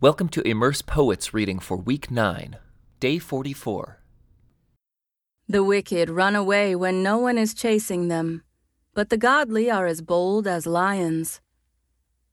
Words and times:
Welcome 0.00 0.28
to 0.28 0.46
Immerse 0.46 0.80
Poets 0.80 1.34
reading 1.34 1.58
for 1.58 1.76
week 1.76 2.08
9, 2.08 2.56
day 3.00 3.18
44. 3.18 3.98
The 5.48 5.64
wicked 5.64 6.08
run 6.08 6.36
away 6.36 6.76
when 6.76 7.02
no 7.02 7.18
one 7.18 7.36
is 7.36 7.52
chasing 7.52 8.06
them, 8.06 8.44
but 8.94 9.10
the 9.10 9.16
godly 9.16 9.68
are 9.68 9.86
as 9.86 10.00
bold 10.00 10.46
as 10.46 10.66
lions. 10.68 11.40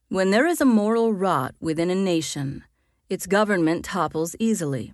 When 0.09 0.29
there 0.29 0.46
is 0.46 0.62
a 0.62 0.65
moral 0.65 1.12
rot 1.12 1.55
within 1.59 1.89
a 1.89 1.96
nation, 1.96 2.63
its 3.09 3.25
government 3.25 3.84
topples 3.84 4.36
easily. 4.38 4.93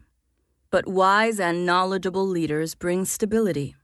But 0.69 0.87
wise 0.87 1.41
and 1.41 1.65
knowledgeable 1.65 2.25
leaders 2.25 2.73
bring 2.73 3.03
stability. 3.03 3.75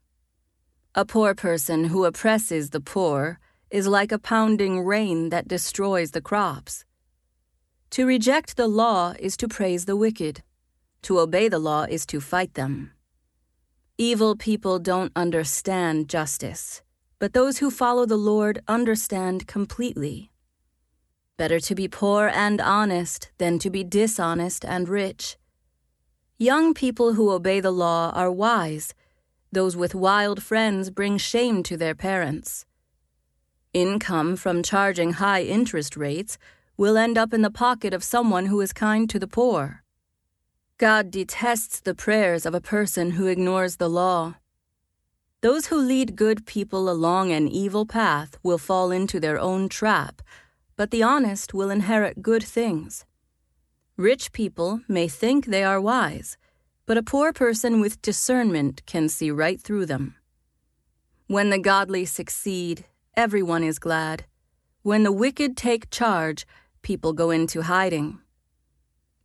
A 0.95 1.03
poor 1.03 1.35
person 1.35 1.83
who 1.91 2.05
oppresses 2.05 2.69
the 2.69 2.79
poor 2.79 3.37
is 3.69 3.85
like 3.85 4.13
a 4.13 4.17
pounding 4.17 4.85
rain 4.85 5.27
that 5.27 5.49
destroys 5.49 6.11
the 6.11 6.21
crops. 6.21 6.85
To 7.91 8.05
reject 8.05 8.57
the 8.57 8.67
law 8.67 9.13
is 9.19 9.37
to 9.37 9.47
praise 9.47 9.85
the 9.85 9.95
wicked. 9.95 10.43
To 11.03 11.19
obey 11.19 11.47
the 11.47 11.59
law 11.59 11.83
is 11.83 12.05
to 12.07 12.19
fight 12.19 12.53
them. 12.55 12.91
Evil 13.97 14.35
people 14.35 14.77
don't 14.77 15.11
understand 15.15 16.09
justice, 16.09 16.81
but 17.17 17.33
those 17.33 17.59
who 17.59 17.71
follow 17.71 18.05
the 18.05 18.17
Lord 18.17 18.61
understand 18.67 19.47
completely. 19.47 20.31
Better 21.37 21.59
to 21.61 21.75
be 21.75 21.87
poor 21.87 22.27
and 22.27 22.59
honest 22.59 23.29
than 23.37 23.57
to 23.59 23.69
be 23.69 23.83
dishonest 23.83 24.65
and 24.65 24.89
rich. 24.89 25.37
Young 26.37 26.73
people 26.73 27.13
who 27.13 27.31
obey 27.31 27.59
the 27.59 27.71
law 27.71 28.11
are 28.11 28.31
wise. 28.31 28.93
Those 29.51 29.75
with 29.75 29.95
wild 29.95 30.43
friends 30.43 30.89
bring 30.89 31.17
shame 31.17 31.63
to 31.63 31.77
their 31.77 31.95
parents. 31.95 32.65
Income 33.73 34.35
from 34.35 34.61
charging 34.61 35.13
high 35.13 35.43
interest 35.43 35.95
rates 35.95 36.37
will 36.77 36.97
end 36.97 37.17
up 37.17 37.33
in 37.33 37.41
the 37.41 37.49
pocket 37.49 37.93
of 37.93 38.03
someone 38.03 38.45
who 38.45 38.61
is 38.61 38.71
kind 38.71 39.09
to 39.09 39.19
the 39.19 39.27
poor. 39.27 39.83
God 40.77 41.09
detests 41.09 41.79
the 41.79 41.95
prayers 41.95 42.45
of 42.45 42.53
a 42.53 42.61
person 42.61 43.11
who 43.11 43.25
ignores 43.25 43.77
the 43.77 43.89
law. 43.89 44.35
Those 45.41 45.67
who 45.67 45.77
lead 45.77 46.15
good 46.15 46.45
people 46.45 46.87
along 46.89 47.31
an 47.31 47.47
evil 47.47 47.85
path 47.85 48.37
will 48.43 48.59
fall 48.59 48.91
into 48.91 49.19
their 49.19 49.39
own 49.39 49.69
trap, 49.69 50.21
but 50.75 50.91
the 50.91 51.01
honest 51.01 51.53
will 51.53 51.71
inherit 51.71 52.21
good 52.21 52.43
things. 52.43 53.05
Rich 53.97 54.31
people 54.31 54.81
may 54.87 55.07
think 55.07 55.47
they 55.47 55.63
are 55.63 55.81
wise, 55.81 56.37
but 56.85 56.97
a 56.97 57.03
poor 57.03 57.33
person 57.33 57.81
with 57.81 58.01
discernment 58.03 58.85
can 58.85 59.09
see 59.09 59.31
right 59.31 59.59
through 59.59 59.87
them. 59.87 60.15
When 61.25 61.49
the 61.49 61.59
godly 61.59 62.05
succeed, 62.05 62.85
everyone 63.15 63.63
is 63.63 63.79
glad. 63.79 64.25
When 64.83 65.01
the 65.03 65.11
wicked 65.11 65.57
take 65.57 65.89
charge, 65.89 66.45
people 66.87 67.11
go 67.11 67.31
into 67.31 67.63
hiding. 67.63 68.17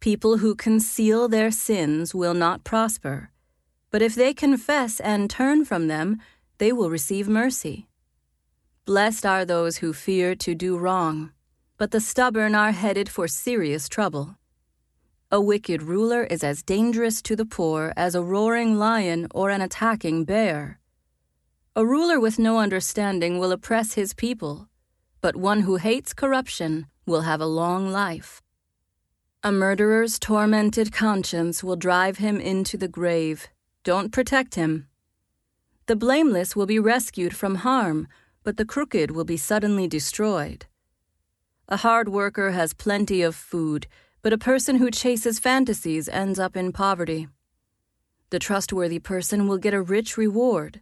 People 0.01 0.39
who 0.39 0.53
conceal 0.53 1.29
their 1.29 1.53
sins 1.53 2.13
will 2.13 2.35
not 2.35 2.65
prosper, 2.65 3.31
but 3.93 4.03
if 4.03 4.17
they 4.17 4.35
confess 4.35 4.99
and 4.99 5.31
turn 5.31 5.65
from 5.65 5.87
them, 5.87 6.21
they 6.59 6.73
will 6.73 6.91
receive 6.91 7.29
mercy. 7.29 7.87
Blessed 8.85 9.25
are 9.25 9.45
those 9.45 9.77
who 9.77 9.93
fear 9.93 10.35
to 10.35 10.57
do 10.57 10.77
wrong, 10.77 11.31
but 11.79 11.93
the 11.93 12.01
stubborn 12.01 12.57
are 12.57 12.73
headed 12.73 13.09
for 13.09 13.29
serious 13.29 13.89
trouble. 13.89 14.35
A 15.31 15.41
wicked 15.41 15.85
ruler 15.85 16.25
is 16.25 16.43
as 16.43 16.65
dangerous 16.65 17.23
to 17.23 17.37
the 17.37 17.47
poor 17.47 17.93
as 17.97 18.17
a 18.17 18.25
roaring 18.35 18.77
lion 18.77 19.29
or 19.33 19.51
an 19.51 19.61
attacking 19.61 20.25
bear. 20.25 20.81
A 21.77 21.87
ruler 21.87 22.19
with 22.19 22.41
no 22.41 22.59
understanding 22.59 23.39
will 23.39 23.53
oppress 23.53 23.95
his 23.95 24.15
people, 24.15 24.69
but 25.21 25.37
one 25.37 25.61
who 25.61 25.77
hates 25.77 26.13
corruption 26.13 26.87
will 27.07 27.23
have 27.23 27.41
a 27.41 27.47
long 27.47 27.91
life. 27.91 28.43
A 29.43 29.51
murderer's 29.51 30.19
tormented 30.19 30.93
conscience 30.93 31.65
will 31.65 31.77
drive 31.77 32.19
him 32.19 32.41
into 32.41 32.77
the 32.77 32.89
grave. 32.89 33.49
Don't 33.83 34.13
protect 34.13 34.55
him. 34.55 34.87
The 35.87 35.97
blameless 35.97 36.55
will 36.55 36.67
be 36.67 36.79
rescued 36.79 37.35
from 37.35 37.57
harm, 37.57 38.07
but 38.45 38.57
the 38.57 38.65
crooked 38.65 39.11
will 39.11 39.25
be 39.25 39.37
suddenly 39.37 39.89
destroyed. 39.89 40.67
A 41.69 41.79
hard 41.79 42.09
worker 42.09 42.53
has 42.53 42.73
plenty 42.73 43.23
of 43.23 43.35
food, 43.35 43.89
but 44.23 44.33
a 44.33 44.39
person 44.39 44.77
who 44.77 44.91
chases 44.91 45.41
fantasies 45.41 46.09
ends 46.09 46.39
up 46.39 46.57
in 46.57 46.71
poverty. 46.71 47.29
The 48.31 48.39
trustworthy 48.39 49.01
person 49.01 49.49
will 49.49 49.59
get 49.59 49.75
a 49.75 49.83
rich 49.83 50.17
reward, 50.17 50.81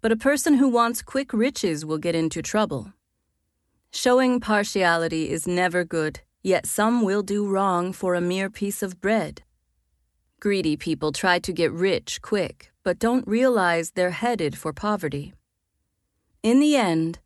but 0.00 0.12
a 0.12 0.16
person 0.16 0.54
who 0.54 0.68
wants 0.68 1.02
quick 1.02 1.32
riches 1.32 1.84
will 1.84 1.98
get 1.98 2.14
into 2.14 2.40
trouble. 2.40 2.92
Showing 3.92 4.40
partiality 4.40 5.30
is 5.30 5.46
never 5.46 5.84
good, 5.84 6.20
yet 6.42 6.66
some 6.66 7.02
will 7.02 7.22
do 7.22 7.46
wrong 7.46 7.92
for 7.92 8.14
a 8.14 8.20
mere 8.20 8.50
piece 8.50 8.82
of 8.82 9.00
bread. 9.00 9.42
Greedy 10.40 10.76
people 10.76 11.10
try 11.10 11.38
to 11.38 11.52
get 11.52 11.72
rich 11.72 12.22
quick, 12.22 12.70
but 12.84 12.98
don't 12.98 13.26
realize 13.26 13.90
they're 13.90 14.10
headed 14.10 14.56
for 14.56 14.72
poverty. 14.72 15.32
In 16.42 16.60
the 16.60 16.76
end, 16.76 17.18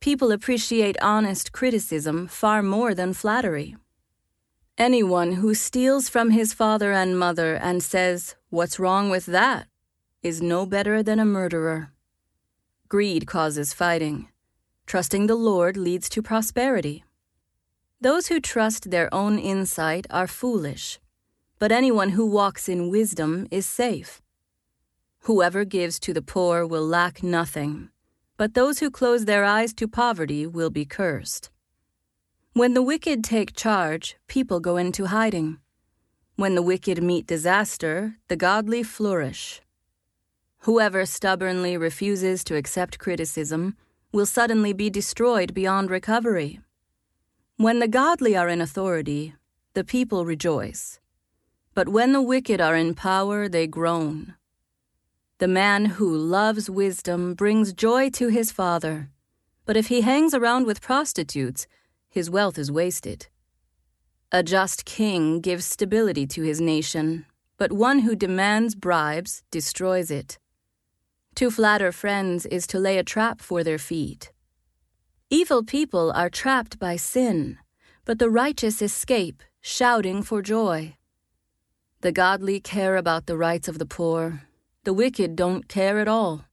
people 0.00 0.32
appreciate 0.32 0.96
honest 1.02 1.52
criticism 1.52 2.26
far 2.26 2.62
more 2.62 2.94
than 2.94 3.12
flattery. 3.12 3.76
Anyone 4.78 5.32
who 5.32 5.54
steals 5.54 6.08
from 6.08 6.30
his 6.30 6.52
father 6.52 6.92
and 6.92 7.18
mother 7.18 7.54
and 7.54 7.82
says, 7.82 8.34
What's 8.50 8.78
wrong 8.78 9.10
with 9.10 9.26
that? 9.26 9.68
is 10.22 10.40
no 10.40 10.64
better 10.64 11.02
than 11.02 11.20
a 11.20 11.24
murderer. 11.24 11.92
Greed 12.88 13.26
causes 13.26 13.74
fighting. 13.74 14.28
Trusting 14.86 15.26
the 15.26 15.34
Lord 15.34 15.76
leads 15.76 16.08
to 16.10 16.22
prosperity. 16.22 17.04
Those 18.00 18.26
who 18.26 18.38
trust 18.38 18.90
their 18.90 19.12
own 19.14 19.38
insight 19.38 20.06
are 20.10 20.26
foolish, 20.26 21.00
but 21.58 21.72
anyone 21.72 22.10
who 22.10 22.26
walks 22.26 22.68
in 22.68 22.90
wisdom 22.90 23.46
is 23.50 23.64
safe. 23.64 24.20
Whoever 25.20 25.64
gives 25.64 25.98
to 26.00 26.12
the 26.12 26.20
poor 26.20 26.66
will 26.66 26.86
lack 26.86 27.22
nothing, 27.22 27.88
but 28.36 28.52
those 28.52 28.80
who 28.80 28.90
close 28.90 29.24
their 29.24 29.44
eyes 29.44 29.72
to 29.74 29.88
poverty 29.88 30.46
will 30.46 30.70
be 30.70 30.84
cursed. 30.84 31.48
When 32.52 32.74
the 32.74 32.82
wicked 32.82 33.24
take 33.24 33.56
charge, 33.56 34.16
people 34.28 34.60
go 34.60 34.76
into 34.76 35.06
hiding. 35.06 35.58
When 36.36 36.54
the 36.54 36.62
wicked 36.62 37.02
meet 37.02 37.26
disaster, 37.26 38.16
the 38.28 38.36
godly 38.36 38.82
flourish. 38.82 39.62
Whoever 40.58 41.06
stubbornly 41.06 41.76
refuses 41.76 42.44
to 42.44 42.56
accept 42.56 42.98
criticism 42.98 43.76
will 44.14 44.26
suddenly 44.26 44.72
be 44.72 44.88
destroyed 44.88 45.52
beyond 45.52 45.90
recovery. 45.90 46.60
When 47.56 47.80
the 47.80 47.88
godly 47.88 48.36
are 48.36 48.48
in 48.48 48.60
authority, 48.60 49.34
the 49.72 49.82
people 49.82 50.24
rejoice. 50.24 51.00
But 51.74 51.88
when 51.88 52.12
the 52.12 52.22
wicked 52.22 52.60
are 52.60 52.76
in 52.76 52.94
power, 52.94 53.48
they 53.48 53.66
groan. 53.66 54.36
The 55.38 55.48
man 55.48 55.86
who 55.96 56.16
loves 56.16 56.70
wisdom 56.70 57.34
brings 57.34 57.72
joy 57.72 58.08
to 58.10 58.28
his 58.28 58.52
father, 58.52 59.10
but 59.66 59.76
if 59.76 59.88
he 59.88 60.02
hangs 60.02 60.32
around 60.32 60.64
with 60.64 60.80
prostitutes, 60.80 61.66
his 62.08 62.30
wealth 62.30 62.56
is 62.56 62.70
wasted. 62.70 63.26
A 64.30 64.44
just 64.44 64.84
king 64.84 65.40
gives 65.40 65.64
stability 65.64 66.24
to 66.28 66.42
his 66.42 66.60
nation, 66.60 67.26
but 67.56 67.72
one 67.72 67.98
who 67.98 68.14
demands 68.14 68.76
bribes 68.76 69.42
destroys 69.50 70.12
it. 70.12 70.38
To 71.36 71.50
flatter 71.50 71.90
friends 71.90 72.46
is 72.46 72.64
to 72.68 72.78
lay 72.78 72.96
a 72.96 73.02
trap 73.02 73.40
for 73.40 73.64
their 73.64 73.78
feet. 73.78 74.30
Evil 75.30 75.64
people 75.64 76.12
are 76.12 76.30
trapped 76.30 76.78
by 76.78 76.94
sin, 76.94 77.58
but 78.04 78.20
the 78.20 78.30
righteous 78.30 78.80
escape, 78.80 79.42
shouting 79.60 80.22
for 80.22 80.42
joy. 80.42 80.96
The 82.02 82.12
godly 82.12 82.60
care 82.60 82.94
about 82.94 83.26
the 83.26 83.36
rights 83.36 83.66
of 83.66 83.80
the 83.80 83.86
poor, 83.86 84.42
the 84.84 84.94
wicked 84.94 85.34
don't 85.34 85.66
care 85.66 85.98
at 85.98 86.06
all. 86.06 86.44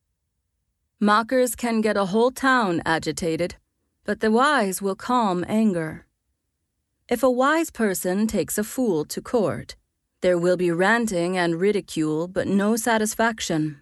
Mockers 1.00 1.56
can 1.56 1.82
get 1.82 1.96
a 1.96 2.06
whole 2.06 2.32
town 2.32 2.82
agitated, 2.84 3.58
but 4.04 4.20
the 4.20 4.32
wise 4.32 4.82
will 4.82 4.96
calm 4.96 5.46
anger. 5.48 6.08
If 7.08 7.22
a 7.22 7.30
wise 7.30 7.70
person 7.70 8.26
takes 8.26 8.58
a 8.58 8.64
fool 8.64 9.06
to 9.06 9.22
court, 9.22 9.76
there 10.22 10.40
will 10.40 10.58
be 10.58 10.72
ranting 10.72 11.38
and 11.38 11.62
ridicule, 11.62 12.28
but 12.28 12.48
no 12.48 12.76
satisfaction. 12.76 13.81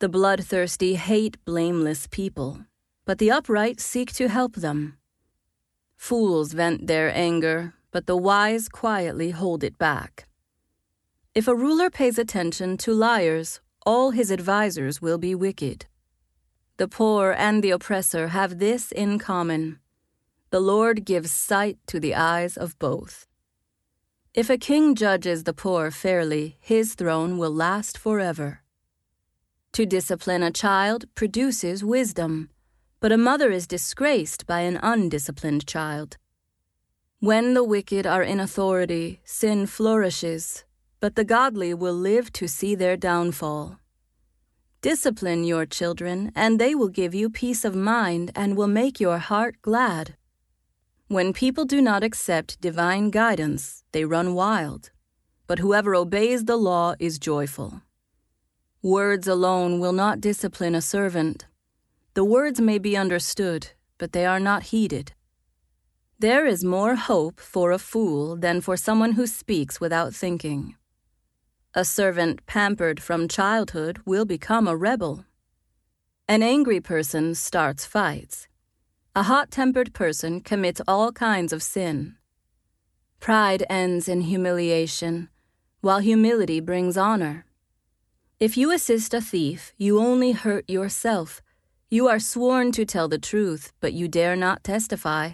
The 0.00 0.08
bloodthirsty 0.08 0.94
hate 0.94 1.44
blameless 1.44 2.06
people, 2.08 2.66
but 3.04 3.18
the 3.18 3.32
upright 3.32 3.80
seek 3.80 4.12
to 4.14 4.28
help 4.28 4.54
them. 4.54 4.96
Fools 5.96 6.52
vent 6.52 6.86
their 6.86 7.12
anger, 7.12 7.74
but 7.90 8.06
the 8.06 8.16
wise 8.16 8.68
quietly 8.68 9.30
hold 9.30 9.64
it 9.64 9.76
back. 9.76 10.28
If 11.34 11.48
a 11.48 11.56
ruler 11.56 11.90
pays 11.90 12.16
attention 12.16 12.76
to 12.78 12.92
liars, 12.92 13.60
all 13.84 14.12
his 14.12 14.30
advisers 14.30 15.02
will 15.02 15.18
be 15.18 15.34
wicked. 15.34 15.86
The 16.76 16.86
poor 16.86 17.32
and 17.32 17.62
the 17.62 17.70
oppressor 17.70 18.28
have 18.28 18.60
this 18.60 18.92
in 18.92 19.18
common 19.18 19.80
the 20.50 20.60
Lord 20.60 21.04
gives 21.04 21.30
sight 21.30 21.76
to 21.88 22.00
the 22.00 22.14
eyes 22.14 22.56
of 22.56 22.78
both. 22.78 23.26
If 24.32 24.48
a 24.48 24.56
king 24.56 24.94
judges 24.94 25.44
the 25.44 25.52
poor 25.52 25.90
fairly, 25.90 26.56
his 26.60 26.94
throne 26.94 27.36
will 27.36 27.50
last 27.50 27.98
forever. 27.98 28.62
To 29.78 29.86
discipline 29.86 30.42
a 30.42 30.50
child 30.50 31.04
produces 31.14 31.84
wisdom, 31.84 32.50
but 32.98 33.12
a 33.12 33.16
mother 33.16 33.52
is 33.52 33.68
disgraced 33.68 34.44
by 34.44 34.62
an 34.62 34.76
undisciplined 34.82 35.68
child. 35.68 36.16
When 37.20 37.54
the 37.54 37.62
wicked 37.62 38.04
are 38.04 38.24
in 38.24 38.40
authority, 38.40 39.20
sin 39.22 39.66
flourishes, 39.66 40.64
but 40.98 41.14
the 41.14 41.22
godly 41.22 41.74
will 41.74 41.94
live 41.94 42.32
to 42.32 42.48
see 42.48 42.74
their 42.74 42.96
downfall. 42.96 43.78
Discipline 44.80 45.44
your 45.44 45.64
children, 45.64 46.32
and 46.34 46.58
they 46.58 46.74
will 46.74 46.88
give 46.88 47.14
you 47.14 47.30
peace 47.30 47.64
of 47.64 47.76
mind 47.76 48.32
and 48.34 48.56
will 48.56 48.66
make 48.66 48.98
your 48.98 49.18
heart 49.18 49.62
glad. 49.62 50.16
When 51.06 51.32
people 51.32 51.64
do 51.64 51.80
not 51.80 52.02
accept 52.02 52.60
divine 52.60 53.10
guidance, 53.10 53.84
they 53.92 54.04
run 54.04 54.34
wild, 54.34 54.90
but 55.46 55.60
whoever 55.60 55.94
obeys 55.94 56.46
the 56.46 56.56
law 56.56 56.96
is 56.98 57.20
joyful. 57.20 57.82
Words 58.82 59.26
alone 59.26 59.80
will 59.80 59.92
not 59.92 60.20
discipline 60.20 60.76
a 60.76 60.80
servant. 60.80 61.46
The 62.14 62.24
words 62.24 62.60
may 62.60 62.78
be 62.78 62.96
understood, 62.96 63.70
but 63.98 64.12
they 64.12 64.24
are 64.24 64.38
not 64.38 64.64
heeded. 64.64 65.14
There 66.20 66.46
is 66.46 66.62
more 66.62 66.94
hope 66.94 67.40
for 67.40 67.72
a 67.72 67.78
fool 67.78 68.36
than 68.36 68.60
for 68.60 68.76
someone 68.76 69.12
who 69.12 69.26
speaks 69.26 69.80
without 69.80 70.14
thinking. 70.14 70.76
A 71.74 71.84
servant 71.84 72.46
pampered 72.46 73.02
from 73.02 73.26
childhood 73.26 73.98
will 74.04 74.24
become 74.24 74.68
a 74.68 74.76
rebel. 74.76 75.24
An 76.28 76.44
angry 76.44 76.80
person 76.80 77.34
starts 77.34 77.84
fights. 77.84 78.46
A 79.16 79.24
hot 79.24 79.50
tempered 79.50 79.92
person 79.92 80.40
commits 80.40 80.80
all 80.86 81.10
kinds 81.10 81.52
of 81.52 81.64
sin. 81.64 82.14
Pride 83.18 83.64
ends 83.68 84.08
in 84.08 84.20
humiliation, 84.20 85.30
while 85.80 85.98
humility 85.98 86.60
brings 86.60 86.96
honor. 86.96 87.44
If 88.40 88.56
you 88.56 88.70
assist 88.70 89.14
a 89.14 89.20
thief, 89.20 89.72
you 89.78 89.98
only 89.98 90.30
hurt 90.30 90.70
yourself. 90.70 91.42
You 91.90 92.06
are 92.06 92.20
sworn 92.20 92.70
to 92.70 92.84
tell 92.84 93.08
the 93.08 93.18
truth, 93.18 93.72
but 93.80 93.92
you 93.92 94.06
dare 94.06 94.36
not 94.36 94.62
testify. 94.62 95.32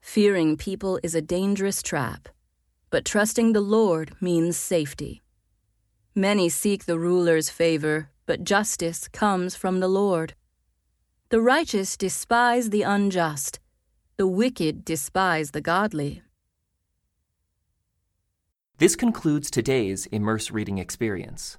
Fearing 0.00 0.56
people 0.56 0.98
is 1.02 1.14
a 1.14 1.20
dangerous 1.20 1.82
trap, 1.82 2.30
but 2.88 3.04
trusting 3.04 3.52
the 3.52 3.60
Lord 3.60 4.14
means 4.22 4.56
safety. 4.56 5.22
Many 6.14 6.48
seek 6.48 6.86
the 6.86 6.98
ruler's 6.98 7.50
favor, 7.50 8.08
but 8.24 8.42
justice 8.42 9.06
comes 9.08 9.54
from 9.54 9.80
the 9.80 9.88
Lord. 9.88 10.32
The 11.28 11.42
righteous 11.42 11.94
despise 11.98 12.70
the 12.70 12.84
unjust, 12.84 13.60
the 14.16 14.26
wicked 14.26 14.82
despise 14.82 15.50
the 15.50 15.60
godly. 15.60 16.22
This 18.78 18.96
concludes 18.96 19.50
today's 19.50 20.06
Immerse 20.06 20.50
Reading 20.50 20.78
Experience. 20.78 21.58